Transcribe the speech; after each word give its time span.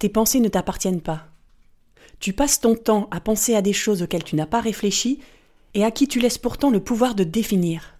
Tes 0.00 0.08
pensées 0.08 0.40
ne 0.40 0.48
t'appartiennent 0.48 1.02
pas. 1.02 1.26
Tu 2.20 2.32
passes 2.32 2.58
ton 2.58 2.74
temps 2.74 3.06
à 3.10 3.20
penser 3.20 3.54
à 3.54 3.60
des 3.60 3.74
choses 3.74 4.02
auxquelles 4.02 4.24
tu 4.24 4.34
n'as 4.34 4.46
pas 4.46 4.62
réfléchi 4.62 5.20
et 5.74 5.84
à 5.84 5.90
qui 5.90 6.08
tu 6.08 6.20
laisses 6.20 6.38
pourtant 6.38 6.70
le 6.70 6.80
pouvoir 6.80 7.14
de 7.14 7.22
définir. 7.22 7.98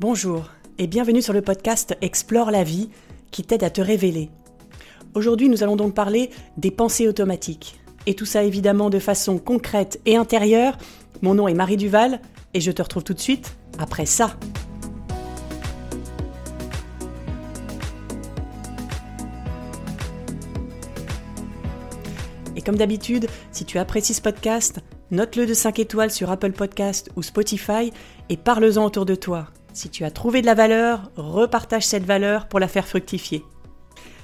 Bonjour 0.00 0.50
et 0.78 0.88
bienvenue 0.88 1.22
sur 1.22 1.32
le 1.32 1.40
podcast 1.40 1.96
Explore 2.00 2.50
la 2.50 2.64
vie 2.64 2.90
qui 3.30 3.44
t'aide 3.44 3.62
à 3.62 3.70
te 3.70 3.80
révéler. 3.80 4.30
Aujourd'hui, 5.14 5.48
nous 5.48 5.62
allons 5.62 5.76
donc 5.76 5.94
parler 5.94 6.28
des 6.56 6.72
pensées 6.72 7.06
automatiques. 7.06 7.78
Et 8.06 8.14
tout 8.14 8.26
ça 8.26 8.42
évidemment 8.42 8.90
de 8.90 8.98
façon 8.98 9.38
concrète 9.38 10.00
et 10.06 10.16
intérieure. 10.16 10.76
Mon 11.22 11.34
nom 11.34 11.46
est 11.46 11.54
Marie 11.54 11.76
Duval 11.76 12.20
et 12.52 12.60
je 12.60 12.72
te 12.72 12.82
retrouve 12.82 13.04
tout 13.04 13.14
de 13.14 13.20
suite 13.20 13.56
après 13.78 14.06
ça. 14.06 14.36
Comme 22.64 22.76
d'habitude, 22.76 23.26
si 23.50 23.64
tu 23.64 23.78
apprécies 23.78 24.14
ce 24.14 24.22
podcast, 24.22 24.80
note-le 25.10 25.46
de 25.46 25.54
5 25.54 25.80
étoiles 25.80 26.12
sur 26.12 26.30
Apple 26.30 26.52
Podcast 26.52 27.10
ou 27.16 27.22
Spotify 27.22 27.92
et 28.28 28.36
parle-en 28.36 28.84
autour 28.84 29.04
de 29.04 29.16
toi. 29.16 29.48
Si 29.72 29.88
tu 29.88 30.04
as 30.04 30.12
trouvé 30.12 30.42
de 30.42 30.46
la 30.46 30.54
valeur, 30.54 31.10
repartage 31.16 31.84
cette 31.84 32.04
valeur 32.04 32.46
pour 32.46 32.60
la 32.60 32.68
faire 32.68 32.86
fructifier. 32.86 33.42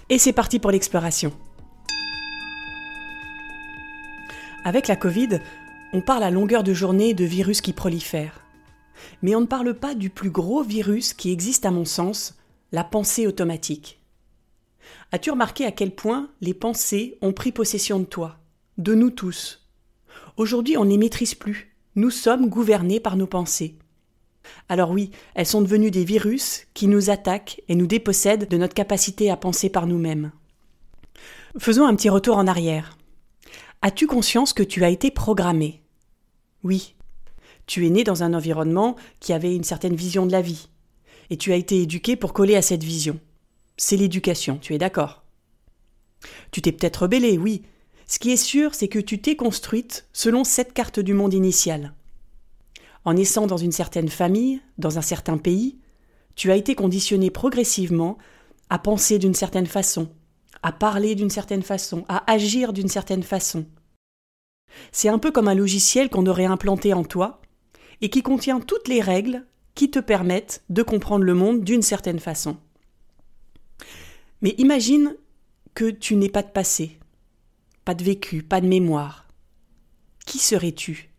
Et 0.08 0.18
c'est 0.18 0.32
parti 0.32 0.60
pour 0.60 0.70
l'exploration. 0.70 1.32
Avec 4.64 4.86
la 4.86 4.96
Covid, 4.96 5.40
on 5.92 6.00
parle 6.00 6.22
à 6.22 6.30
longueur 6.30 6.62
de 6.62 6.74
journée 6.74 7.14
de 7.14 7.24
virus 7.24 7.60
qui 7.60 7.72
prolifèrent. 7.72 8.44
Mais 9.22 9.34
on 9.34 9.40
ne 9.40 9.46
parle 9.46 9.74
pas 9.74 9.94
du 9.94 10.10
plus 10.10 10.30
gros 10.30 10.62
virus 10.62 11.12
qui 11.12 11.32
existe 11.32 11.66
à 11.66 11.70
mon 11.70 11.84
sens, 11.84 12.38
la 12.70 12.84
pensée 12.84 13.26
automatique. 13.26 14.00
As-tu 15.12 15.30
remarqué 15.30 15.64
à 15.64 15.72
quel 15.72 15.94
point 15.94 16.30
les 16.40 16.54
pensées 16.54 17.18
ont 17.22 17.32
pris 17.32 17.52
possession 17.52 17.98
de 17.98 18.04
toi, 18.04 18.38
de 18.76 18.94
nous 18.94 19.10
tous? 19.10 19.66
Aujourd'hui, 20.36 20.76
on 20.76 20.84
ne 20.84 20.90
les 20.90 20.98
maîtrise 20.98 21.34
plus. 21.34 21.74
Nous 21.96 22.10
sommes 22.10 22.48
gouvernés 22.48 23.00
par 23.00 23.16
nos 23.16 23.26
pensées. 23.26 23.76
Alors 24.68 24.90
oui, 24.90 25.10
elles 25.34 25.46
sont 25.46 25.62
devenues 25.62 25.90
des 25.90 26.04
virus 26.04 26.66
qui 26.74 26.86
nous 26.86 27.10
attaquent 27.10 27.62
et 27.68 27.74
nous 27.74 27.86
dépossèdent 27.86 28.48
de 28.48 28.56
notre 28.56 28.74
capacité 28.74 29.30
à 29.30 29.36
penser 29.36 29.68
par 29.68 29.86
nous-mêmes. 29.86 30.30
Faisons 31.58 31.86
un 31.86 31.96
petit 31.96 32.08
retour 32.08 32.36
en 32.36 32.46
arrière. 32.46 32.96
As-tu 33.82 34.06
conscience 34.06 34.52
que 34.52 34.62
tu 34.62 34.84
as 34.84 34.90
été 34.90 35.10
programmé? 35.10 35.82
Oui. 36.62 36.94
Tu 37.66 37.86
es 37.86 37.90
né 37.90 38.04
dans 38.04 38.22
un 38.22 38.34
environnement 38.34 38.96
qui 39.20 39.32
avait 39.32 39.54
une 39.54 39.64
certaine 39.64 39.96
vision 39.96 40.24
de 40.24 40.32
la 40.32 40.40
vie, 40.40 40.68
et 41.30 41.36
tu 41.36 41.52
as 41.52 41.56
été 41.56 41.82
éduqué 41.82 42.16
pour 42.16 42.32
coller 42.32 42.56
à 42.56 42.62
cette 42.62 42.84
vision 42.84 43.20
c'est 43.78 43.96
l'éducation, 43.96 44.58
tu 44.58 44.74
es 44.74 44.78
d'accord? 44.78 45.22
Tu 46.50 46.60
t'es 46.60 46.72
peut-être 46.72 47.02
rebellé, 47.02 47.38
oui. 47.38 47.62
Ce 48.06 48.18
qui 48.18 48.30
est 48.30 48.36
sûr, 48.36 48.74
c'est 48.74 48.88
que 48.88 48.98
tu 48.98 49.20
t'es 49.20 49.36
construite 49.36 50.06
selon 50.12 50.44
cette 50.44 50.72
carte 50.72 50.98
du 50.98 51.14
monde 51.14 51.32
initiale. 51.32 51.94
En 53.04 53.14
naissant 53.14 53.46
dans 53.46 53.56
une 53.56 53.72
certaine 53.72 54.08
famille, 54.08 54.60
dans 54.76 54.98
un 54.98 55.02
certain 55.02 55.38
pays, 55.38 55.78
tu 56.34 56.50
as 56.50 56.56
été 56.56 56.74
conditionné 56.74 57.30
progressivement 57.30 58.18
à 58.68 58.78
penser 58.78 59.18
d'une 59.18 59.34
certaine 59.34 59.66
façon, 59.66 60.08
à 60.62 60.72
parler 60.72 61.14
d'une 61.14 61.30
certaine 61.30 61.62
façon, 61.62 62.04
à 62.08 62.30
agir 62.30 62.72
d'une 62.72 62.88
certaine 62.88 63.22
façon. 63.22 63.66
C'est 64.92 65.08
un 65.08 65.18
peu 65.18 65.30
comme 65.30 65.48
un 65.48 65.54
logiciel 65.54 66.10
qu'on 66.10 66.26
aurait 66.26 66.44
implanté 66.44 66.92
en 66.92 67.04
toi 67.04 67.40
et 68.00 68.10
qui 68.10 68.22
contient 68.22 68.60
toutes 68.60 68.88
les 68.88 69.00
règles 69.00 69.44
qui 69.74 69.90
te 69.90 69.98
permettent 69.98 70.62
de 70.68 70.82
comprendre 70.82 71.24
le 71.24 71.34
monde 71.34 71.62
d'une 71.62 71.82
certaine 71.82 72.18
façon. 72.18 72.56
Mais 74.42 74.54
imagine 74.58 75.16
que 75.74 75.90
tu 75.90 76.16
n'aies 76.16 76.28
pas 76.28 76.42
de 76.42 76.50
passé, 76.50 76.98
pas 77.84 77.94
de 77.94 78.04
vécu, 78.04 78.42
pas 78.42 78.60
de 78.60 78.68
mémoire. 78.68 79.26
Qui 80.26 80.38
serais-tu? 80.38 81.10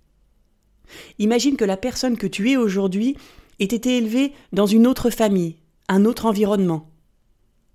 Imagine 1.17 1.57
que 1.57 1.65
la 1.65 1.77
personne 1.77 2.17
que 2.17 2.27
tu 2.27 2.51
es 2.51 2.57
aujourd'hui 2.57 3.17
ait 3.59 3.65
été 3.65 3.97
élevée 3.97 4.33
dans 4.53 4.65
une 4.65 4.87
autre 4.87 5.09
famille, 5.09 5.57
un 5.87 6.05
autre 6.05 6.25
environnement. 6.25 6.89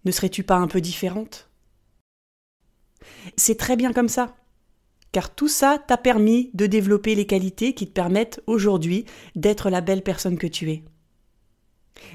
Ne 0.05 0.11
serais-tu 0.11 0.43
pas 0.43 0.57
un 0.57 0.67
peu 0.67 0.81
différente? 0.81 1.51
C'est 3.37 3.59
très 3.59 3.77
bien 3.77 3.93
comme 3.93 4.09
ça, 4.09 4.37
car 5.13 5.35
tout 5.35 5.49
ça 5.49 5.79
t'a 5.87 5.97
permis 5.97 6.51
de 6.55 6.67
développer 6.67 7.15
les 7.15 7.27
qualités 7.27 7.75
qui 7.75 7.87
te 7.87 7.93
permettent 7.93 8.43
aujourd'hui 8.47 9.05
d'être 9.35 9.71
la 9.71 9.81
belle 9.81 10.03
personne 10.03 10.39
que 10.39 10.47
tu 10.47 10.71
es. 10.71 10.85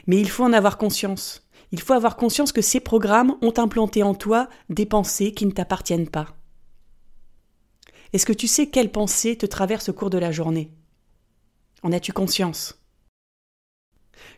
Mais 0.07 0.19
il 0.19 0.29
faut 0.29 0.43
en 0.43 0.53
avoir 0.53 0.77
conscience. 0.77 1.48
Il 1.71 1.81
faut 1.81 1.93
avoir 1.93 2.15
conscience 2.15 2.51
que 2.51 2.61
ces 2.61 2.79
programmes 2.79 3.35
ont 3.41 3.53
implanté 3.57 4.01
en 4.03 4.15
toi 4.15 4.49
des 4.69 4.85
pensées 4.85 5.33
qui 5.33 5.45
ne 5.45 5.51
t'appartiennent 5.51 6.09
pas. 6.09 6.35
Est-ce 8.11 8.25
que 8.25 8.33
tu 8.33 8.47
sais 8.47 8.69
quelles 8.69 8.91
pensées 8.91 9.37
te 9.37 9.45
traversent 9.45 9.89
au 9.89 9.93
cours 9.93 10.09
de 10.09 10.17
la 10.17 10.31
journée? 10.31 10.71
En 11.83 11.91
as-tu 11.91 12.11
conscience? 12.11 12.81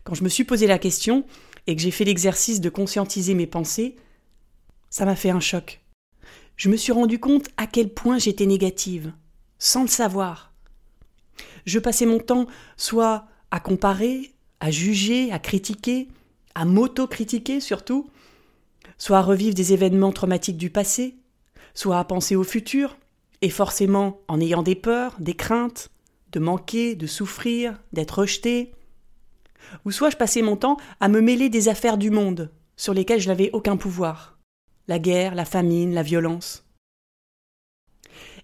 Quand 0.04 0.14
je 0.14 0.24
me 0.24 0.30
suis 0.30 0.44
posé 0.44 0.68
la 0.68 0.78
question 0.78 1.26
et 1.68 1.76
que 1.76 1.82
j'ai 1.82 1.92
fait 1.92 2.04
l'exercice 2.04 2.60
de 2.60 2.70
conscientiser 2.70 3.34
mes 3.34 3.48
pensées, 3.48 3.96
ça 4.90 5.06
m'a 5.06 5.16
fait 5.16 5.30
un 5.30 5.40
choc. 5.40 5.82
Je 6.58 6.70
me 6.70 6.76
suis 6.76 6.92
rendu 6.92 7.20
compte 7.20 7.48
à 7.58 7.66
quel 7.66 7.94
point 7.94 8.20
j'étais 8.20 8.46
négative, 8.46 9.14
sans 9.58 9.84
le 9.84 9.88
savoir. 9.88 10.54
Je 11.66 11.80
passais 11.80 12.06
mon 12.06 12.20
temps 12.20 12.48
soit 12.78 13.26
à 13.52 13.60
comparer, 13.60 14.34
à 14.60 14.70
juger, 14.70 15.32
à 15.32 15.40
critiquer, 15.40 16.10
à 16.56 16.66
m'auto-critiquer 16.66 17.60
surtout, 17.60 18.10
soit 18.98 19.20
à 19.20 19.22
revivre 19.22 19.56
des 19.56 19.74
événements 19.74 20.12
traumatiques 20.12 20.58
du 20.58 20.70
passé, 20.70 21.16
soit 21.74 22.00
à 22.00 22.04
penser 22.04 22.36
au 22.36 22.44
futur, 22.44 22.98
et 23.42 23.50
forcément 23.50 24.22
en 24.28 24.40
ayant 24.40 24.64
des 24.64 24.76
peurs, 24.76 25.16
des 25.20 25.34
craintes, 25.34 25.90
de 26.32 26.40
manquer, 26.40 26.96
de 26.96 27.08
souffrir, 27.08 27.82
d'être 27.94 28.20
rejeté. 28.20 28.72
Ou 29.86 29.92
soit 29.92 30.10
je 30.10 30.18
passais 30.18 30.42
mon 30.42 30.56
temps 30.56 30.78
à 31.00 31.08
me 31.08 31.22
mêler 31.22 31.50
des 31.50 31.68
affaires 31.68 31.98
du 31.98 32.12
monde, 32.12 32.52
sur 32.78 32.94
lesquelles 32.94 33.20
je 33.20 33.28
n'avais 33.28 33.52
aucun 33.54 33.78
pouvoir. 33.78 34.38
La 34.88 35.00
guerre, 35.00 35.36
la 35.36 35.46
famine, 35.46 35.94
la 35.94 36.04
violence. 36.04 36.66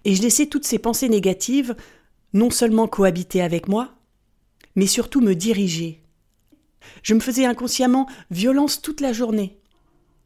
Et 0.06 0.16
je 0.16 0.22
laissais 0.22 0.46
toutes 0.48 0.66
ces 0.66 0.80
pensées 0.80 1.10
négatives 1.10 1.76
non 2.34 2.50
seulement 2.50 2.88
cohabiter 2.88 3.42
avec 3.42 3.68
moi, 3.68 3.94
mais 4.76 4.88
surtout 4.88 5.22
me 5.22 5.34
diriger, 5.34 6.02
je 7.04 7.14
me 7.14 7.20
faisais 7.20 7.46
inconsciemment 7.46 8.08
violence 8.32 8.82
toute 8.82 9.02
la 9.02 9.14
journée. 9.14 9.60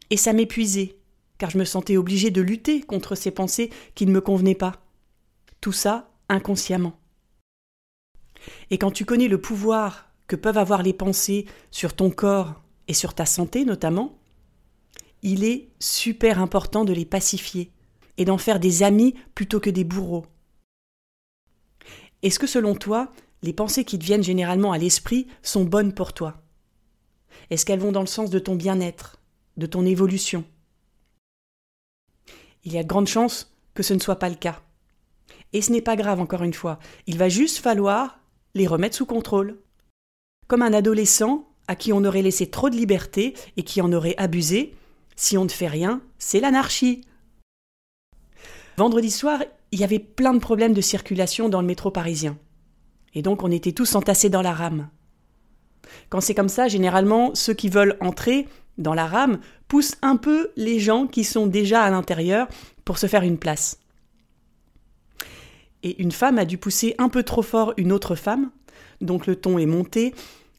Et 0.10 0.18
ça 0.18 0.34
m'épuisait, 0.34 0.98
car 1.38 1.50
je 1.50 1.58
me 1.58 1.66
sentais 1.66 1.98
obligée 1.98 2.32
de 2.32 2.42
lutter 2.42 2.82
contre 2.82 3.16
ces 3.16 3.32
pensées 3.32 3.70
qui 3.96 4.06
ne 4.06 4.12
me 4.12 4.22
convenaient 4.22 4.56
pas. 4.56 4.84
Tout 5.62 5.72
ça 5.72 6.12
inconsciemment. 6.30 6.98
Et 8.70 8.78
quand 8.78 8.92
tu 8.92 9.06
connais 9.06 9.28
le 9.28 9.40
pouvoir 9.40 10.12
que 10.28 10.36
peuvent 10.36 10.58
avoir 10.58 10.82
les 10.82 10.94
pensées 10.94 11.46
sur 11.72 11.94
ton 11.94 12.10
corps 12.10 12.62
et 12.88 12.94
sur 12.94 13.14
ta 13.14 13.26
santé 13.26 13.66
notamment, 13.66 14.18
il 15.22 15.44
est 15.44 15.70
super 15.80 16.42
important 16.42 16.84
de 16.84 16.94
les 16.94 17.06
pacifier 17.06 17.72
et 18.18 18.26
d'en 18.26 18.38
faire 18.38 18.60
des 18.60 18.84
amis 18.84 19.16
plutôt 19.36 19.60
que 19.60 19.70
des 19.70 19.84
bourreaux. 19.84 20.26
Est-ce 22.24 22.40
que 22.40 22.48
selon 22.48 22.76
toi, 22.76 23.12
les 23.42 23.54
pensées 23.54 23.86
qui 23.86 23.98
te 23.98 24.06
viennent 24.06 24.24
généralement 24.24 24.72
à 24.72 24.78
l'esprit 24.78 25.28
sont 25.42 25.66
bonnes 25.66 25.94
pour 25.94 26.14
toi? 26.14 26.42
Est-ce 27.50 27.66
qu'elles 27.66 27.80
vont 27.80 27.92
dans 27.92 28.02
le 28.02 28.08
sens 28.08 28.30
de 28.30 28.40
ton 28.40 28.56
bien-être, 28.56 29.20
de 29.58 29.66
ton 29.66 29.86
évolution? 29.86 30.44
Il 32.64 32.74
y 32.74 32.78
a 32.78 32.84
de 32.84 32.88
grandes 32.88 33.08
chances 33.08 33.52
que 33.74 33.84
ce 33.84 33.94
ne 33.94 34.00
soit 34.00 34.20
pas 34.20 34.30
le 34.30 34.36
cas. 34.36 34.62
Et 35.54 35.62
ce 35.62 35.72
n'est 35.72 35.82
pas 35.82 35.96
grave, 35.96 36.20
encore 36.20 36.44
une 36.44 36.54
fois. 36.54 36.80
Il 37.08 37.18
va 37.18 37.30
juste 37.30 37.58
falloir 37.58 38.20
les 38.54 38.68
remettre 38.68 38.96
sous 38.96 39.06
contrôle. 39.06 39.60
Comme 40.48 40.62
un 40.62 40.74
adolescent 40.74 41.48
à 41.68 41.76
qui 41.76 41.94
on 41.94 42.04
aurait 42.04 42.22
laissé 42.22 42.50
trop 42.50 42.70
de 42.70 42.76
liberté 42.76 43.34
et 43.58 43.64
qui 43.64 43.82
en 43.82 43.92
aurait 43.94 44.16
abusé, 44.18 44.76
si 45.16 45.38
on 45.38 45.44
ne 45.46 45.50
fait 45.50 45.68
rien, 45.68 46.02
c'est 46.18 46.40
l'anarchie. 46.40 47.02
Vendredi 48.78 49.12
soir, 49.12 49.44
il 49.72 49.80
y 49.80 49.84
avait 49.84 50.00
plein 50.00 50.34
de 50.34 50.40
problèmes 50.40 50.74
de 50.74 50.82
circulation 50.82 51.50
dans 51.50 51.62
le 51.62 51.68
métro 51.68 51.92
parisien. 51.92 52.38
Et 53.14 53.22
donc 53.22 53.44
on 53.44 53.52
était 53.52 53.72
tous 53.72 53.96
entassés 53.96 54.30
dans 54.30 54.42
la 54.42 54.54
rame. 54.54 54.90
Quand 56.10 56.22
c'est 56.22 56.36
comme 56.36 56.50
ça, 56.50 56.68
généralement, 56.68 57.36
ceux 57.36 57.54
qui 57.54 57.70
veulent 57.70 57.98
entrer 58.02 58.48
dans 58.78 58.94
la 58.94 59.06
rame 59.06 59.40
poussent 59.68 59.98
un 60.02 60.18
peu 60.18 60.52
les 60.56 60.80
gens 60.80 61.08
qui 61.08 61.24
sont 61.24 61.48
déjà 61.48 61.84
à 61.84 61.90
l'intérieur 61.90 62.48
pour 62.86 62.98
se 62.98 63.08
faire 63.08 63.24
une 63.24 63.38
place. 63.38 63.80
Et 65.84 66.02
une 66.02 66.12
femme 66.12 66.38
a 66.38 66.46
dû 66.46 66.58
pousser 66.58 66.96
un 66.98 67.10
peu 67.10 67.24
trop 67.24 67.42
fort 67.42 67.74
une 67.78 67.92
autre 67.92 68.16
femme, 68.16 68.52
donc 69.00 69.26
le 69.26 69.36
ton 69.36 69.58
est 69.58 69.66
monté, 69.66 70.14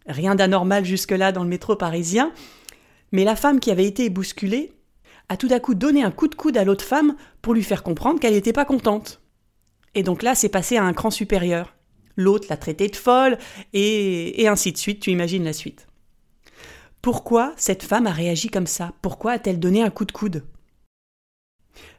rien 0.06 0.34
d'anormal 0.34 0.84
jusque-là 0.84 1.30
dans 1.30 1.44
le 1.44 1.48
métro 1.48 1.76
parisien, 1.76 2.32
mais 3.12 3.24
la 3.24 3.36
femme 3.36 3.60
qui 3.60 3.70
avait 3.70 3.86
été 3.86 4.10
bousculée 4.10 4.72
a 5.28 5.36
tout 5.36 5.48
à 5.50 5.60
coup 5.60 5.74
donné 5.74 6.02
un 6.02 6.10
coup 6.10 6.28
de 6.28 6.34
coude 6.34 6.56
à 6.56 6.64
l'autre 6.64 6.84
femme 6.84 7.14
pour 7.40 7.54
lui 7.54 7.62
faire 7.62 7.82
comprendre 7.82 8.18
qu'elle 8.18 8.34
n'était 8.34 8.52
pas 8.52 8.64
contente. 8.64 9.20
Et 9.94 10.02
donc 10.02 10.22
là, 10.22 10.34
c'est 10.34 10.48
passé 10.48 10.76
à 10.76 10.84
un 10.84 10.92
cran 10.92 11.10
supérieur 11.10 11.74
l'autre 12.16 12.46
l'a 12.50 12.56
traité 12.56 12.88
de 12.88 12.96
folle, 12.96 13.38
et, 13.72 14.42
et 14.42 14.48
ainsi 14.48 14.72
de 14.72 14.78
suite, 14.78 15.00
tu 15.00 15.10
imagines 15.10 15.44
la 15.44 15.52
suite. 15.52 15.86
Pourquoi 17.00 17.52
cette 17.56 17.82
femme 17.82 18.06
a 18.06 18.12
réagi 18.12 18.48
comme 18.48 18.66
ça? 18.66 18.92
Pourquoi 19.02 19.32
a-t-elle 19.32 19.58
donné 19.58 19.82
un 19.82 19.90
coup 19.90 20.04
de 20.04 20.12
coude? 20.12 20.44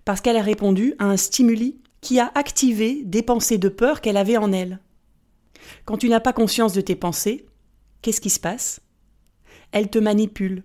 Parce 0.06 0.22
qu'elle 0.22 0.38
a 0.38 0.42
répondu 0.42 0.96
à 1.00 1.06
un 1.06 1.18
stimuli 1.18 1.82
qui 2.02 2.20
a 2.20 2.32
activé 2.36 3.02
des 3.04 3.22
pensées 3.22 3.58
de 3.58 3.70
peur 3.70 4.02
qu'elle 4.02 4.18
avait 4.18 4.38
en 4.38 4.52
elle. 4.52 4.80
Quand 5.86 5.98
tu 5.98 6.10
n'as 6.10 6.20
pas 6.20 6.34
conscience 6.34 6.74
de 6.74 6.82
tes 6.82 6.96
pensées, 6.96 7.46
qu'est-ce 8.02 8.22
qui 8.22 8.30
se 8.30 8.40
passe? 8.40 8.82
Elles 9.72 9.90
te 9.90 10.00
manipulent. 10.00 10.64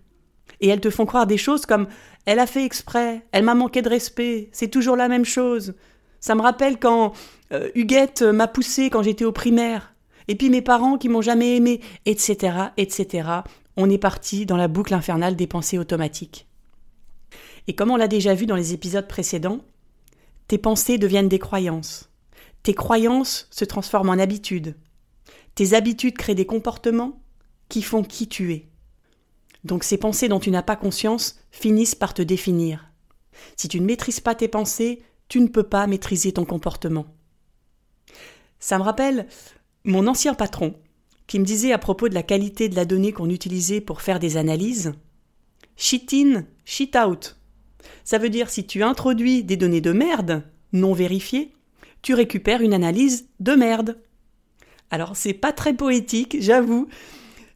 Et 0.61 0.69
elles 0.69 0.81
te 0.81 0.91
font 0.91 1.07
croire 1.07 1.27
des 1.27 1.37
choses 1.37 1.67
comme 1.67 1.87
Elle 2.25 2.41
a 2.41 2.47
fait 2.47 2.65
exprès, 2.65 3.25
elle 3.33 3.45
m'a 3.45 3.55
manqué 3.55 3.81
de 3.81 3.89
respect, 3.89 4.51
c'est 4.53 4.69
toujours 4.69 4.97
la 4.97 5.09
même 5.09 5.25
chose. 5.25 5.75
Ça 6.21 6.35
me 6.35 6.43
rappelle 6.43 6.79
quand 6.79 7.13
euh, 7.53 7.71
Huguette 7.75 8.23
m'a 8.23 8.49
poussé 8.49 8.91
quand 8.91 9.03
j'étais 9.03 9.25
au 9.25 9.33
primaire. 9.33 9.95
Et 10.29 10.35
puis 10.35 10.51
mes 10.51 10.63
parents 10.63 10.99
qui 10.99 11.09
m'ont 11.09 11.23
jamais 11.23 11.57
aimé, 11.57 11.81
etc., 12.05 12.57
etc. 12.77 13.29
On 13.77 13.89
est 13.89 13.99
parti 13.99 14.45
dans 14.45 14.57
la 14.57 14.69
boucle 14.69 14.95
infernale 14.95 15.37
des 15.37 15.47
pensées 15.47 15.79
automatiques. 15.79 16.47
Et 17.67 17.75
comme 17.75 17.91
on 17.91 17.97
l'a 17.97 18.09
déjà 18.09 18.35
vu 18.35 18.47
dans 18.47 18.57
les 18.57 18.75
épisodes 18.75 19.09
précédents, 19.09 19.61
tes 20.49 20.59
pensées 20.59 20.99
deviennent 20.99 21.29
des 21.29 21.39
croyances. 21.39 22.11
Tes 22.63 22.75
croyances 22.75 23.47
se 23.51 23.65
transforment 23.65 24.11
en 24.11 24.19
habitudes. 24.19 24.75
Tes 25.55 25.75
habitudes 25.75 26.17
créent 26.17 26.35
des 26.35 26.47
comportements 26.47 27.21
qui 27.69 27.83
font 27.83 28.03
qui 28.03 28.29
tu 28.29 28.53
es. 28.53 28.69
Donc 29.65 29.85
ces 29.85 29.99
pensées 29.99 30.29
dont 30.29 30.41
tu 30.41 30.51
n'as 30.51 30.63
pas 30.63 30.77
conscience 30.77 31.41
finissent 31.51 31.95
par 31.95 32.15
te 32.15 32.23
définir. 32.23 32.91
Si 33.57 33.69
tu 33.69 33.81
ne 33.81 33.87
maîtrises 33.87 34.21
pas 34.21 34.35
tes 34.35 34.49
pensées, 34.49 35.03
tu 35.29 35.41
ne 35.41 35.49
peux 35.49 35.63
pas 35.63 35.87
maîtriser 35.87 36.33
ton 36.33 36.45
comportement. 36.45 37.07
Ça 38.59 38.79
me 38.79 38.83
rappelle 38.83 39.27
mon 39.85 40.07
ancien 40.07 40.35
patron 40.35 40.75
qui 41.27 41.39
me 41.39 41.45
disait 41.45 41.73
à 41.73 41.79
propos 41.79 42.09
de 42.09 42.15
la 42.15 42.23
qualité 42.23 42.69
de 42.69 42.77
la 42.77 42.85
donnée 42.85 43.13
qu'on 43.13 43.29
utilisait 43.29 43.81
pour 43.81 44.03
faire 44.03 44.19
des 44.19 44.37
analyses 44.37 44.93
Shit 45.77 46.13
in, 46.13 46.45
shit 46.65 46.97
out. 46.97 47.37
Ça 48.03 48.19
veut 48.19 48.31
dire 48.31 48.51
si 48.51 48.67
tu 48.67 48.83
introduis 48.83 49.45
des 49.45 49.57
données 49.57 49.81
de 49.81 49.93
merde, 49.93 50.43
non 50.73 50.93
vérifiées, 50.93 51.53
tu 52.03 52.15
récupères 52.15 52.63
une 52.63 52.75
analyse 52.75 53.29
de 53.39 53.53
merde. 53.53 53.97
Alors 54.91 55.17
c'est 55.17 55.35
pas 55.35 55.53
très 55.53 55.75
poétique, 55.75 56.39
j'avoue, 56.41 56.89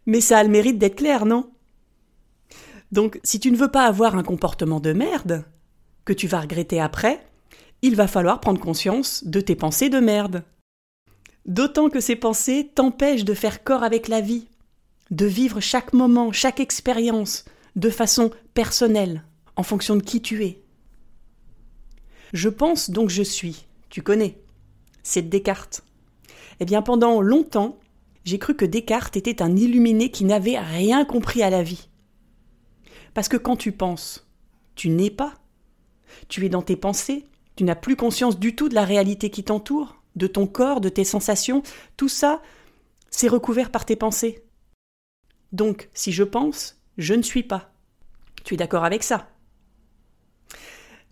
mais 0.07 0.21
ça 0.21 0.39
a 0.39 0.45
le 0.45 0.51
mérite 0.51 0.79
d'être 0.79 0.97
clair, 0.97 1.27
non? 1.27 1.51
Donc 2.93 3.19
si 3.25 3.41
tu 3.41 3.51
ne 3.51 3.57
veux 3.57 3.71
pas 3.71 3.87
avoir 3.87 4.17
un 4.17 4.23
comportement 4.23 4.79
de 4.79 4.93
merde, 4.93 5.45
que 6.05 6.13
tu 6.13 6.29
vas 6.29 6.41
regretter 6.41 6.81
après, 6.81 7.27
il 7.83 7.97
va 7.97 8.07
falloir 8.07 8.41
prendre 8.41 8.61
conscience 8.61 9.25
de 9.25 9.41
tes 9.41 9.57
pensées 9.57 9.89
de 9.89 9.99
merde. 9.99 10.45
D'autant 11.45 11.91
que 11.91 12.01
ces 12.01 12.15
pensées 12.15 12.71
t'empêchent 12.75 13.25
de 13.25 13.35
faire 13.35 13.65
corps 13.65 13.83
avec 13.83 14.07
la 14.07 14.21
vie, 14.21 14.47
de 15.11 15.27
vivre 15.27 15.61
chaque 15.61 15.93
moment, 15.93 16.31
chaque 16.31 16.61
expérience, 16.61 17.45
de 17.75 17.91
façon 17.91 18.31
personnelle, 18.55 19.25
en 19.57 19.65
fonction 19.65 19.97
de 19.97 20.03
qui 20.03 20.23
tu 20.23 20.45
es. 20.45 20.63
Je 22.33 22.49
pense 22.49 22.91
donc 22.91 23.11
je 23.11 23.23
suis, 23.23 23.67
tu 23.91 24.03
connais. 24.03 24.39
C'est 25.03 25.29
Descartes. 25.29 25.83
Eh 26.61 26.65
bien, 26.65 26.81
pendant 26.81 27.21
longtemps, 27.21 27.79
j'ai 28.25 28.39
cru 28.39 28.55
que 28.55 28.65
Descartes 28.65 29.17
était 29.17 29.43
un 29.43 29.57
illuminé 29.57 30.11
qui 30.11 30.25
n'avait 30.25 30.59
rien 30.59 31.05
compris 31.05 31.43
à 31.43 31.51
la 31.51 31.65
vie. 31.65 31.89
Parce 33.15 33.29
que 33.29 33.37
quand 33.37 33.57
tu 33.57 33.73
penses, 33.73 34.29
tu 34.77 34.89
n'es 34.89 35.11
pas. 35.11 35.35
Tu 36.29 36.47
es 36.47 36.49
dans 36.49 36.63
tes 36.63 36.77
pensées, 36.77 37.27
tu 37.57 37.65
n'as 37.65 37.75
plus 37.75 37.97
conscience 37.97 38.39
du 38.39 38.55
tout 38.55 38.69
de 38.69 38.75
la 38.75 38.85
réalité 38.85 39.31
qui 39.31 39.45
t'entoure, 39.45 40.03
de 40.17 40.27
ton 40.27 40.47
corps, 40.47 40.81
de 40.81 40.89
tes 40.89 41.05
sensations, 41.05 41.63
tout 41.97 42.09
ça, 42.09 42.43
c'est 43.11 43.29
recouvert 43.29 43.71
par 43.71 43.85
tes 43.85 43.97
pensées. 43.97 44.43
Donc, 45.53 45.89
si 45.93 46.13
je 46.13 46.23
pense, 46.23 46.81
je 46.99 47.15
ne 47.15 47.23
suis 47.23 47.43
pas. 47.43 47.73
Tu 48.45 48.55
es 48.55 48.57
d'accord 48.57 48.85
avec 48.85 49.03
ça? 49.03 49.29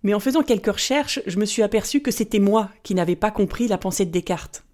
Mais 0.02 0.14
en 0.14 0.20
faisant 0.20 0.42
quelques 0.42 0.72
recherches, 0.72 1.20
je 1.26 1.38
me 1.38 1.44
suis 1.44 1.62
aperçu 1.62 2.00
que 2.00 2.10
c'était 2.10 2.38
moi 2.38 2.70
qui 2.82 2.94
n'avais 2.94 3.16
pas 3.16 3.30
compris 3.30 3.68
la 3.68 3.76
pensée 3.76 4.06
de 4.06 4.10
Descartes. 4.10 4.64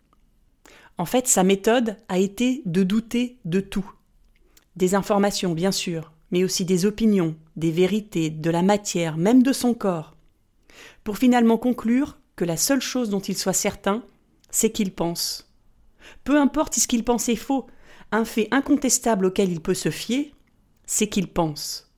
En 0.99 1.05
fait, 1.05 1.27
sa 1.27 1.43
méthode 1.43 1.97
a 2.09 2.19
été 2.19 2.63
de 2.65 2.85
douter 2.85 3.39
de 3.45 3.61
tout. 3.61 3.91
Des 4.77 4.95
informations, 4.95 5.53
bien 5.53 5.73
sûr, 5.73 6.13
mais 6.31 6.45
aussi 6.45 6.65
des 6.65 6.87
opinions, 6.87 7.35
des 7.57 7.73
vérités, 7.73 8.31
de 8.31 8.51
la 8.51 8.63
matière, 8.63 9.17
même 9.17 9.43
de 9.43 9.53
son 9.53 9.75
corps, 9.75 10.16
pour 11.05 11.19
finalement 11.19 11.59
conclure 11.59 12.19
que 12.37 12.45
la 12.45 12.57
seule 12.57 12.81
chose 12.81 13.11
dont 13.11 13.21
il 13.21 13.37
soit 13.37 13.53
certain, 13.53 14.03
c'est 14.51 14.71
qu'il 14.71 14.93
pense. 14.93 15.53
Peu 16.25 16.39
importe 16.39 16.75
si 16.75 16.81
ce 16.81 16.89
qu'il 16.89 17.05
pense 17.05 17.29
est 17.29 17.37
faux, 17.37 17.67
un 18.13 18.25
fait 18.25 18.49
incontestable 18.51 19.27
auquel 19.27 19.51
il 19.51 19.61
peut 19.61 19.75
se 19.75 19.91
fier, 19.91 20.33
c'est 20.87 21.09
qu'il 21.09 21.29
pense. 21.29 21.93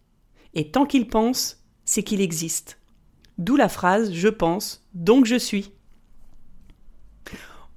Et 0.55 0.71
tant 0.71 0.87
qu'il 0.87 1.09
pense, 1.09 1.65
c'est 1.85 2.03
qu'il 2.03 2.21
existe. 2.21 2.79
D'où 3.37 3.57
la 3.57 3.69
phrase 3.69 4.13
Je 4.13 4.29
pense, 4.29 4.87
donc 4.95 5.27
je 5.27 5.37
suis. 5.37 5.73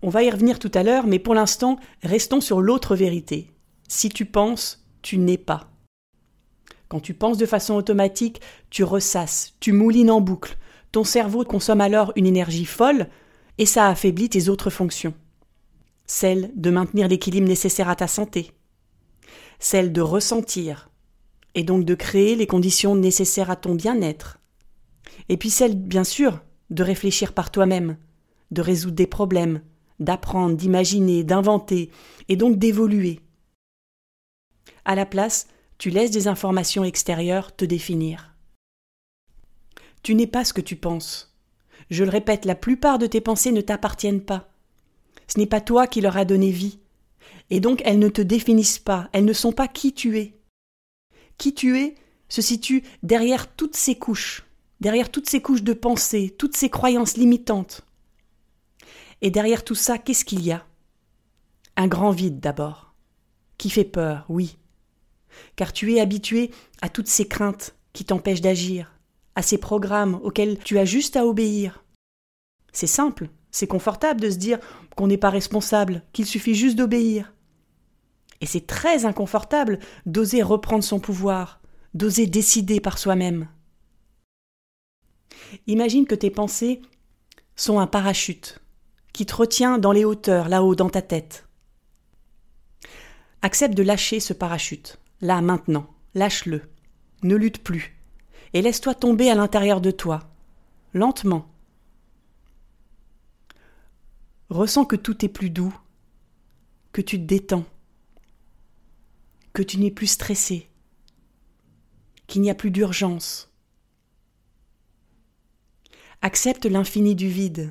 On 0.02 0.10
va 0.10 0.24
y 0.24 0.32
revenir 0.32 0.58
tout 0.58 0.72
à 0.74 0.82
l'heure, 0.82 1.06
mais 1.06 1.20
pour 1.20 1.36
l'instant, 1.36 1.78
restons 2.02 2.42
sur 2.42 2.62
l'autre 2.62 2.96
vérité. 2.96 3.52
Si 3.88 4.10
tu 4.10 4.26
penses, 4.26 4.84
tu 5.02 5.18
n'es 5.18 5.38
pas. 5.38 5.70
Quand 6.88 7.00
tu 7.00 7.14
penses 7.14 7.38
de 7.38 7.46
façon 7.46 7.76
automatique, 7.76 8.42
tu 8.70 8.84
ressasses, 8.84 9.54
tu 9.60 9.72
moulines 9.72 10.12
en 10.12 10.22
boucle. 10.22 10.58
Ton 10.92 11.04
cerveau 11.04 11.46
consomme 11.46 11.82
alors 11.82 12.12
une 12.16 12.26
énergie 12.26 12.66
folle 12.66 13.08
et 13.58 13.66
ça 13.66 13.88
affaiblit 13.88 14.30
tes 14.30 14.50
autres 14.50 14.70
fonctions. 14.70 15.14
Celle 16.06 16.52
de 16.56 16.70
maintenir 16.70 17.08
l'équilibre 17.08 17.48
nécessaire 17.48 17.90
à 17.90 17.96
ta 17.96 18.08
santé. 18.08 18.52
Celle 19.60 19.94
de 19.94 20.02
ressentir 20.02 20.90
et 21.56 21.64
donc 21.64 21.86
de 21.86 21.96
créer 21.96 22.36
les 22.36 22.48
conditions 22.48 22.96
nécessaires 22.96 23.50
à 23.50 23.56
ton 23.56 23.76
bien-être. 23.76 24.40
Et 25.30 25.38
puis 25.38 25.50
celle, 25.50 25.76
bien 25.76 26.04
sûr, 26.04 26.42
de 26.70 26.84
réfléchir 26.84 27.34
par 27.34 27.52
toi-même, 27.52 27.98
de 28.52 28.62
résoudre 28.62 28.96
des 28.96 29.08
problèmes, 29.08 29.62
d'apprendre, 30.00 30.56
d'imaginer, 30.56 31.24
d'inventer, 31.24 31.92
et 32.28 32.36
donc 32.36 32.58
d'évoluer. 32.58 33.20
À 34.84 34.96
la 34.96 35.06
place, 35.06 35.48
tu 35.78 35.90
laisses 35.90 36.12
des 36.12 36.28
informations 36.28 36.84
extérieures 36.84 37.56
te 37.56 37.66
définir. 37.66 38.31
Tu 40.04 40.16
n'es 40.16 40.28
pas 40.28 40.44
ce 40.46 40.54
que 40.54 40.62
tu 40.62 40.76
penses. 40.76 41.36
Je 41.90 42.04
le 42.04 42.10
répète, 42.10 42.46
la 42.46 42.56
plupart 42.56 42.98
de 42.98 43.08
tes 43.08 43.22
pensées 43.22 43.52
ne 43.52 43.62
t'appartiennent 43.62 44.24
pas. 44.24 44.50
Ce 45.28 45.40
n'est 45.40 45.46
pas 45.46 45.62
toi 45.62 45.88
qui 45.88 46.02
leur 46.02 46.18
as 46.18 46.26
donné 46.26 46.52
vie. 46.52 46.80
Et 47.50 47.60
donc 47.60 47.82
elles 47.86 48.00
ne 48.00 48.10
te 48.10 48.22
définissent 48.22 48.80
pas, 48.80 49.10
elles 49.14 49.26
ne 49.26 49.34
sont 49.34 49.52
pas 49.52 49.68
qui 49.68 49.94
tu 49.94 50.18
es. 50.18 50.34
Qui 51.38 51.54
tu 51.54 51.80
es 51.80 51.96
se 52.30 52.42
situe 52.42 52.84
derrière 53.04 53.54
toutes 53.54 53.76
ces 53.76 53.96
couches, 53.96 54.44
derrière 54.80 55.12
toutes 55.12 55.30
ces 55.30 55.42
couches 55.42 55.64
de 55.64 55.74
pensée, 55.74 56.34
toutes 56.38 56.56
ces 56.56 56.70
croyances 56.70 57.18
limitantes. 57.18 57.82
Et 59.22 59.32
derrière 59.32 59.64
tout 59.64 59.76
ça, 59.76 59.98
qu'est-ce 59.98 60.26
qu'il 60.26 60.44
y 60.44 60.52
a? 60.52 60.66
Un 61.76 61.88
grand 61.88 62.12
vide 62.12 62.40
d'abord, 62.40 62.94
qui 63.58 63.70
fait 63.70 63.86
peur, 63.86 64.26
oui, 64.30 64.58
car 65.56 65.74
tu 65.74 65.94
es 65.94 66.00
habitué 66.00 66.52
à 66.82 66.90
toutes 66.90 67.08
ces 67.08 67.28
craintes 67.28 67.76
qui 67.94 68.06
t'empêchent 68.06 68.42
d'agir, 68.42 68.94
à 69.36 69.42
ces 69.42 69.58
programmes 69.58 70.20
auxquels 70.24 70.58
tu 70.60 70.78
as 70.78 70.86
juste 70.86 71.16
à 71.16 71.26
obéir. 71.26 71.84
C'est 72.74 72.88
simple, 72.88 73.30
c'est 73.52 73.68
confortable 73.68 74.22
de 74.22 74.30
se 74.30 74.38
dire 74.38 74.60
qu'on 74.96 75.08
n'est 75.08 75.18
pas 75.18 75.30
responsable, 75.30 76.04
qu'il 76.14 76.26
suffit 76.26 76.56
juste 76.56 76.78
d'obéir. 76.78 77.34
Et 78.40 78.46
c'est 78.46 78.66
très 78.66 79.06
inconfortable 79.06 79.80
d'oser 80.06 80.42
reprendre 80.42 80.84
son 80.84 81.00
pouvoir, 81.00 81.62
d'oser 81.94 82.28
décider 82.28 82.80
par 82.80 82.98
soi-même. 82.98 83.48
Imagine 85.68 86.06
que 86.06 86.16
tes 86.16 86.32
pensées 86.32 86.82
sont 87.56 87.80
un 87.80 87.88
parachute 87.88 88.60
qui 89.14 89.26
te 89.26 89.36
retient 89.36 89.78
dans 89.78 89.92
les 89.92 90.06
hauteurs, 90.06 90.48
là-haut, 90.48 90.76
dans 90.76 90.90
ta 90.90 91.02
tête. 91.02 91.48
Accepte 93.42 93.76
de 93.76 93.84
lâcher 93.84 94.20
ce 94.20 94.34
parachute, 94.34 95.00
là, 95.20 95.42
maintenant, 95.42 95.88
lâche-le, 96.16 96.62
ne 97.24 97.36
lutte 97.36 97.64
plus, 97.64 98.01
et 98.54 98.62
laisse-toi 98.62 98.96
tomber 98.96 99.30
à 99.30 99.36
l'intérieur 99.36 99.82
de 99.82 99.92
toi, 99.92 100.30
lentement. 100.94 101.48
Ressens 104.50 104.86
que 104.86 104.96
tout 104.96 105.24
est 105.24 105.30
plus 105.30 105.50
doux, 105.50 105.74
que 106.92 107.02
tu 107.02 107.18
te 107.18 107.24
détends, 107.24 107.66
que 109.54 109.64
tu 109.64 109.78
n'es 109.78 109.92
plus 109.92 110.08
stressé, 110.08 110.70
qu'il 112.28 112.42
n'y 112.42 112.50
a 112.50 112.56
plus 112.56 112.72
d'urgence. 112.72 113.50
Accepte 116.22 116.66
l'infini 116.66 117.16
du 117.16 117.30
vide, 117.30 117.70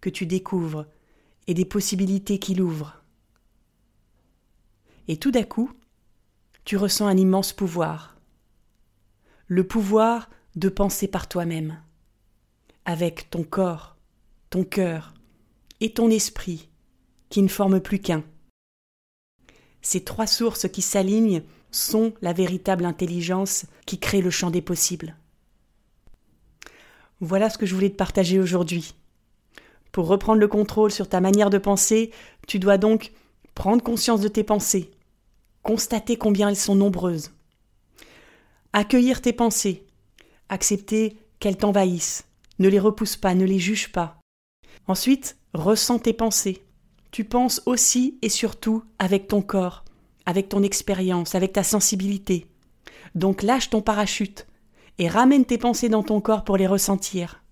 que 0.00 0.10
tu 0.10 0.26
découvres 0.26 0.86
et 1.46 1.54
des 1.54 1.64
possibilités 1.64 2.38
qu'il 2.38 2.60
ouvre. 2.60 3.02
Et 5.06 5.16
tout 5.16 5.30
d'un 5.30 5.44
coup, 5.44 5.72
tu 6.64 6.76
ressens 6.76 7.06
un 7.06 7.16
immense 7.16 7.52
pouvoir. 7.52 8.17
Le 9.50 9.66
pouvoir 9.66 10.28
de 10.56 10.68
penser 10.68 11.08
par 11.08 11.26
toi-même, 11.26 11.80
avec 12.84 13.30
ton 13.30 13.44
corps, 13.44 13.96
ton 14.50 14.62
cœur 14.62 15.14
et 15.80 15.94
ton 15.94 16.10
esprit, 16.10 16.68
qui 17.30 17.40
ne 17.40 17.48
forment 17.48 17.80
plus 17.80 17.98
qu'un. 17.98 18.22
Ces 19.80 20.04
trois 20.04 20.26
sources 20.26 20.68
qui 20.68 20.82
s'alignent 20.82 21.42
sont 21.70 22.12
la 22.20 22.34
véritable 22.34 22.84
intelligence 22.84 23.64
qui 23.86 23.98
crée 23.98 24.20
le 24.20 24.28
champ 24.28 24.50
des 24.50 24.60
possibles. 24.60 25.16
Voilà 27.20 27.48
ce 27.48 27.56
que 27.56 27.64
je 27.64 27.74
voulais 27.74 27.90
te 27.90 27.96
partager 27.96 28.38
aujourd'hui. 28.38 28.94
Pour 29.92 30.08
reprendre 30.08 30.40
le 30.40 30.48
contrôle 30.48 30.90
sur 30.90 31.08
ta 31.08 31.22
manière 31.22 31.48
de 31.48 31.56
penser, 31.56 32.12
tu 32.46 32.58
dois 32.58 32.76
donc 32.76 33.12
prendre 33.54 33.82
conscience 33.82 34.20
de 34.20 34.28
tes 34.28 34.44
pensées, 34.44 34.90
constater 35.62 36.18
combien 36.18 36.50
elles 36.50 36.56
sont 36.56 36.74
nombreuses, 36.74 37.32
accueillir 38.72 39.20
tes 39.20 39.32
pensées, 39.32 39.86
accepter 40.48 41.16
qu'elles 41.40 41.56
t'envahissent, 41.56 42.24
ne 42.58 42.68
les 42.68 42.78
repousse 42.78 43.16
pas, 43.16 43.34
ne 43.34 43.44
les 43.44 43.58
juge 43.58 43.92
pas. 43.92 44.18
Ensuite, 44.86 45.36
ressens 45.54 46.00
tes 46.00 46.12
pensées. 46.12 46.62
Tu 47.10 47.24
penses 47.24 47.62
aussi 47.66 48.18
et 48.22 48.28
surtout 48.28 48.82
avec 48.98 49.28
ton 49.28 49.42
corps, 49.42 49.84
avec 50.26 50.48
ton 50.48 50.62
expérience, 50.62 51.34
avec 51.34 51.52
ta 51.52 51.62
sensibilité. 51.62 52.46
Donc 53.14 53.42
lâche 53.42 53.70
ton 53.70 53.80
parachute 53.80 54.46
et 54.98 55.08
ramène 55.08 55.44
tes 55.44 55.58
pensées 55.58 55.88
dans 55.88 56.02
ton 56.02 56.20
corps 56.20 56.44
pour 56.44 56.56
les 56.56 56.66
ressentir. 56.66 57.42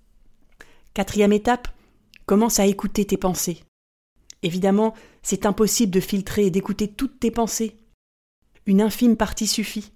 Quatrième 0.94 1.32
étape, 1.32 1.68
commence 2.26 2.58
à 2.58 2.66
écouter 2.66 3.04
tes 3.04 3.16
pensées. 3.16 3.62
Évidemment, 4.42 4.94
c'est 5.22 5.46
impossible 5.46 5.92
de 5.92 6.00
filtrer 6.00 6.46
et 6.46 6.50
d'écouter 6.50 6.88
toutes 6.88 7.20
tes 7.20 7.30
pensées. 7.30 7.76
Une 8.66 8.82
infime 8.82 9.16
partie 9.16 9.46
suffit. 9.46 9.92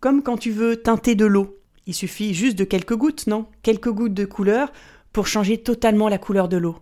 Comme 0.00 0.22
quand 0.22 0.38
tu 0.38 0.50
veux 0.50 0.76
teinter 0.76 1.14
de 1.14 1.26
l'eau. 1.26 1.58
Il 1.86 1.94
suffit 1.94 2.32
juste 2.32 2.58
de 2.58 2.64
quelques 2.64 2.96
gouttes, 2.96 3.26
non? 3.26 3.46
Quelques 3.62 3.90
gouttes 3.90 4.14
de 4.14 4.24
couleur 4.24 4.72
pour 5.12 5.26
changer 5.26 5.58
totalement 5.58 6.08
la 6.08 6.16
couleur 6.16 6.48
de 6.48 6.56
l'eau. 6.56 6.78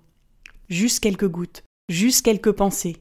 Juste 0.68 1.00
quelques 1.00 1.28
gouttes, 1.28 1.64
juste 1.88 2.24
quelques 2.24 2.52
pensées, 2.52 2.98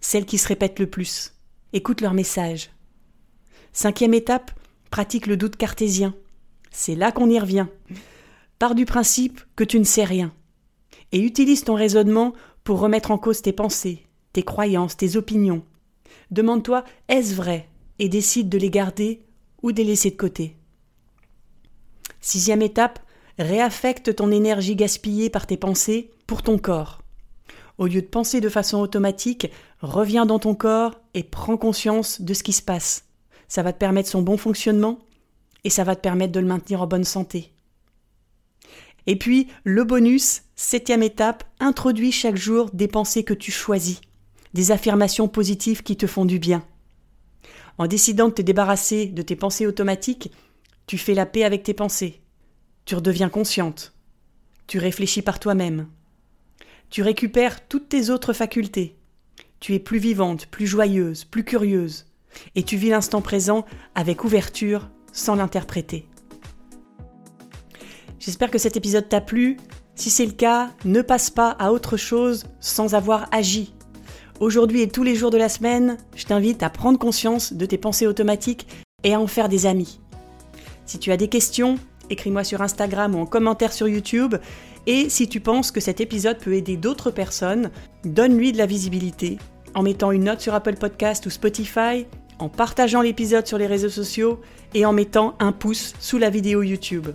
celles 0.00 0.24
qui 0.24 0.38
se 0.38 0.48
répètent 0.48 0.78
le 0.78 0.88
plus. 0.88 1.34
Écoute 1.74 2.00
leur 2.00 2.14
message. 2.14 2.70
Cinquième 3.72 4.14
étape, 4.14 4.52
pratique 4.90 5.26
le 5.26 5.36
doute 5.36 5.56
cartésien. 5.56 6.14
C'est 6.70 6.94
là 6.94 7.12
qu'on 7.12 7.28
y 7.28 7.38
revient. 7.38 7.66
Pars 8.58 8.74
du 8.74 8.86
principe 8.86 9.40
que 9.54 9.64
tu 9.64 9.78
ne 9.78 9.84
sais 9.84 10.04
rien. 10.04 10.32
Et 11.12 11.20
utilise 11.20 11.64
ton 11.64 11.74
raisonnement 11.74 12.32
pour 12.64 12.80
remettre 12.80 13.10
en 13.10 13.18
cause 13.18 13.42
tes 13.42 13.52
pensées, 13.52 14.06
tes 14.32 14.42
croyances, 14.42 14.96
tes 14.96 15.16
opinions. 15.16 15.64
Demande-toi 16.30 16.84
est-ce 17.08 17.34
vrai? 17.34 17.68
Et 17.98 18.08
décide 18.08 18.48
de 18.48 18.58
les 18.58 18.70
garder 18.70 19.27
ou 19.62 19.72
de 19.72 19.78
les 19.78 19.84
laisser 19.84 20.10
de 20.10 20.16
côté. 20.16 20.56
Sixième 22.20 22.62
étape, 22.62 23.00
réaffecte 23.38 24.14
ton 24.14 24.30
énergie 24.30 24.76
gaspillée 24.76 25.30
par 25.30 25.46
tes 25.46 25.56
pensées 25.56 26.10
pour 26.26 26.42
ton 26.42 26.58
corps. 26.58 27.02
Au 27.78 27.86
lieu 27.86 28.02
de 28.02 28.06
penser 28.06 28.40
de 28.40 28.48
façon 28.48 28.78
automatique, 28.78 29.50
reviens 29.80 30.26
dans 30.26 30.40
ton 30.40 30.54
corps 30.54 31.00
et 31.14 31.22
prends 31.22 31.56
conscience 31.56 32.20
de 32.20 32.34
ce 32.34 32.42
qui 32.42 32.52
se 32.52 32.62
passe. 32.62 33.04
Ça 33.46 33.62
va 33.62 33.72
te 33.72 33.78
permettre 33.78 34.08
son 34.08 34.22
bon 34.22 34.36
fonctionnement 34.36 34.98
et 35.64 35.70
ça 35.70 35.84
va 35.84 35.94
te 35.94 36.00
permettre 36.00 36.32
de 36.32 36.40
le 36.40 36.46
maintenir 36.46 36.82
en 36.82 36.86
bonne 36.86 37.04
santé. 37.04 37.52
Et 39.06 39.16
puis, 39.16 39.48
le 39.64 39.84
bonus, 39.84 40.42
septième 40.54 41.02
étape, 41.02 41.44
introduis 41.60 42.12
chaque 42.12 42.36
jour 42.36 42.68
des 42.72 42.88
pensées 42.88 43.24
que 43.24 43.32
tu 43.32 43.50
choisis, 43.50 44.00
des 44.54 44.70
affirmations 44.70 45.28
positives 45.28 45.82
qui 45.82 45.96
te 45.96 46.06
font 46.06 46.26
du 46.26 46.38
bien. 46.38 46.62
En 47.78 47.86
décidant 47.86 48.28
de 48.28 48.34
te 48.34 48.42
débarrasser 48.42 49.06
de 49.06 49.22
tes 49.22 49.36
pensées 49.36 49.66
automatiques, 49.66 50.32
tu 50.86 50.98
fais 50.98 51.14
la 51.14 51.26
paix 51.26 51.44
avec 51.44 51.62
tes 51.62 51.74
pensées. 51.74 52.20
Tu 52.84 52.96
redeviens 52.96 53.28
consciente. 53.28 53.94
Tu 54.66 54.78
réfléchis 54.78 55.22
par 55.22 55.38
toi-même. 55.38 55.88
Tu 56.90 57.02
récupères 57.02 57.68
toutes 57.68 57.88
tes 57.88 58.10
autres 58.10 58.32
facultés. 58.32 58.96
Tu 59.60 59.74
es 59.74 59.78
plus 59.78 59.98
vivante, 59.98 60.46
plus 60.46 60.66
joyeuse, 60.66 61.24
plus 61.24 61.44
curieuse. 61.44 62.06
Et 62.54 62.62
tu 62.62 62.76
vis 62.76 62.90
l'instant 62.90 63.22
présent 63.22 63.64
avec 63.94 64.24
ouverture 64.24 64.90
sans 65.12 65.34
l'interpréter. 65.34 66.06
J'espère 68.18 68.50
que 68.50 68.58
cet 68.58 68.76
épisode 68.76 69.08
t'a 69.08 69.20
plu. 69.20 69.56
Si 69.94 70.10
c'est 70.10 70.26
le 70.26 70.32
cas, 70.32 70.70
ne 70.84 71.02
passe 71.02 71.30
pas 71.30 71.50
à 71.50 71.70
autre 71.72 71.96
chose 71.96 72.44
sans 72.60 72.94
avoir 72.94 73.28
agi. 73.32 73.72
Aujourd'hui 74.40 74.82
et 74.82 74.88
tous 74.88 75.02
les 75.02 75.16
jours 75.16 75.30
de 75.30 75.36
la 75.36 75.48
semaine, 75.48 75.96
je 76.14 76.24
t'invite 76.24 76.62
à 76.62 76.70
prendre 76.70 76.98
conscience 76.98 77.52
de 77.52 77.66
tes 77.66 77.76
pensées 77.76 78.06
automatiques 78.06 78.68
et 79.02 79.14
à 79.14 79.20
en 79.20 79.26
faire 79.26 79.48
des 79.48 79.66
amis. 79.66 79.98
Si 80.86 81.00
tu 81.00 81.10
as 81.10 81.16
des 81.16 81.26
questions, 81.26 81.76
écris-moi 82.08 82.44
sur 82.44 82.62
Instagram 82.62 83.16
ou 83.16 83.18
en 83.18 83.26
commentaire 83.26 83.72
sur 83.72 83.88
YouTube. 83.88 84.36
Et 84.86 85.08
si 85.08 85.28
tu 85.28 85.40
penses 85.40 85.72
que 85.72 85.80
cet 85.80 86.00
épisode 86.00 86.38
peut 86.38 86.54
aider 86.54 86.76
d'autres 86.76 87.10
personnes, 87.10 87.70
donne-lui 88.04 88.52
de 88.52 88.58
la 88.58 88.66
visibilité 88.66 89.38
en 89.74 89.82
mettant 89.82 90.12
une 90.12 90.24
note 90.24 90.40
sur 90.40 90.54
Apple 90.54 90.76
Podcast 90.76 91.26
ou 91.26 91.30
Spotify, 91.30 92.06
en 92.38 92.48
partageant 92.48 93.02
l'épisode 93.02 93.46
sur 93.46 93.58
les 93.58 93.66
réseaux 93.66 93.90
sociaux 93.90 94.40
et 94.72 94.86
en 94.86 94.92
mettant 94.92 95.34
un 95.40 95.52
pouce 95.52 95.94
sous 95.98 96.18
la 96.18 96.30
vidéo 96.30 96.62
YouTube. 96.62 97.08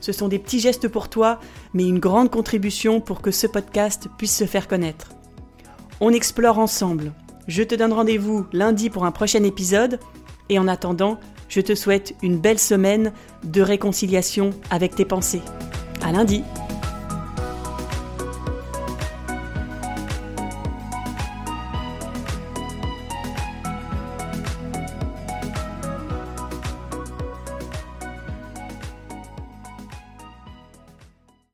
Ce 0.00 0.12
sont 0.12 0.28
des 0.28 0.38
petits 0.38 0.58
gestes 0.58 0.88
pour 0.88 1.10
toi, 1.10 1.38
mais 1.74 1.84
une 1.84 2.00
grande 2.00 2.30
contribution 2.30 3.00
pour 3.00 3.20
que 3.20 3.30
ce 3.30 3.46
podcast 3.46 4.08
puisse 4.18 4.36
se 4.36 4.46
faire 4.46 4.66
connaître. 4.66 5.10
On 6.04 6.12
explore 6.12 6.58
ensemble. 6.58 7.12
Je 7.46 7.62
te 7.62 7.76
donne 7.76 7.92
rendez-vous 7.92 8.44
lundi 8.52 8.90
pour 8.90 9.04
un 9.04 9.12
prochain 9.12 9.44
épisode, 9.44 10.00
et 10.48 10.58
en 10.58 10.66
attendant, 10.66 11.20
je 11.48 11.60
te 11.60 11.76
souhaite 11.76 12.16
une 12.24 12.40
belle 12.40 12.58
semaine 12.58 13.12
de 13.44 13.62
réconciliation 13.62 14.50
avec 14.68 14.96
tes 14.96 15.04
pensées. 15.04 15.42
À 16.02 16.10
lundi! 16.10 16.42